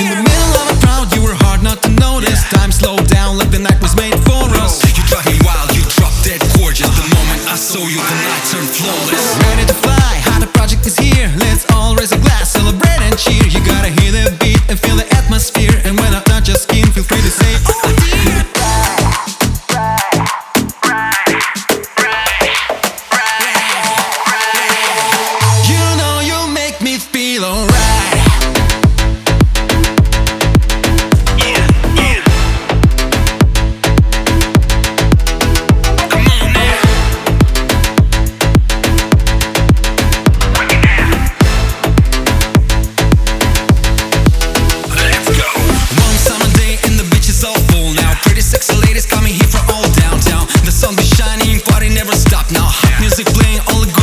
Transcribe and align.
In 0.00 0.08
the 0.08 0.16
middle 0.16 0.54
of 0.64 0.72
a 0.72 0.76
crowd, 0.80 1.12
you 1.12 1.20
were 1.20 1.36
hard 1.44 1.62
not 1.62 1.82
to 1.84 1.90
notice. 2.00 2.40
Time 2.48 2.72
slowed 2.72 3.04
down 3.12 3.36
like 3.36 3.52
the 3.52 3.60
night 3.60 3.76
was 3.84 3.92
made 4.00 4.16
for 4.24 4.48
us. 4.56 4.80
You 4.96 5.04
drive 5.04 5.28
me 5.28 5.36
wild, 5.44 5.76
you 5.76 5.84
drop 5.92 6.08
dead 6.24 6.40
gorgeous. 6.56 6.88
The 6.88 7.04
moment 7.12 7.44
I 7.44 7.56
saw 7.60 7.84
you, 7.84 8.00
the 8.00 8.16
night 8.24 8.44
turned 8.48 8.72
flawless. 8.72 9.36
Ready 9.44 9.68
to 9.68 9.76
fly, 9.84 10.24
Arthur 10.32 10.48
Project 10.56 10.88
is 10.88 10.96
here. 10.96 11.28
Let's 11.36 11.68
all 11.76 11.92
raise 12.00 12.12
a 12.16 12.20
glass, 12.24 12.48
celebrate 12.48 13.04
and 13.04 13.12
cheer. 13.20 13.44
You 13.44 13.60
gotta 13.60 13.92
hear 14.00 14.08
the 14.08 14.32
beat 14.40 14.64
and 14.72 14.80
feel 14.80 14.96
the 14.96 15.04
atmosphere. 15.12 15.76
And 15.84 16.00
when 16.00 16.16
I 16.16 16.24
touch 16.24 16.48
your 16.48 16.56
skin, 16.56 16.88
feel 16.96 17.04
free 17.04 17.20
to 17.20 17.28
say, 17.28 17.52
Oh 17.68 17.92
dear. 18.00 18.40
You 25.68 25.84
know 26.00 26.16
you 26.24 26.40
make 26.56 26.80
me 26.80 26.96
feel 26.96 27.44
alright. 27.44 27.99
Party 51.80 51.94
never 51.94 52.12
stop 52.12 52.50
now. 52.52 52.68
Music 53.00 53.26
playing, 53.26 53.60
all 53.68 53.80
the 53.80 53.99